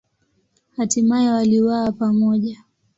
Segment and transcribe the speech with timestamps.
[0.75, 2.63] Hatimaye waliuawa pamoja.